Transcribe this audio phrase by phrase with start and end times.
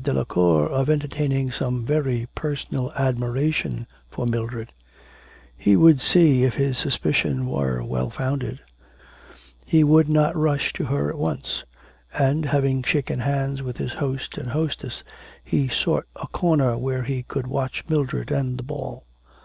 [0.00, 4.72] Delacour of entertaining some very personal admiration for Mildred;
[5.56, 8.60] he would see if his suspicion were well founded;
[9.66, 11.64] he would not rush to her at once;
[12.16, 15.02] and, having shaken hands with his host and hostess,
[15.42, 19.04] he sought a corner whence he could watch Mildred and the ball.